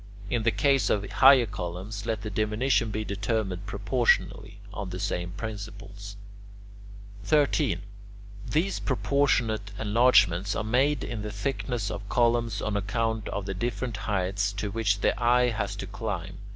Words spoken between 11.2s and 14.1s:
the thickness of columns on account of the different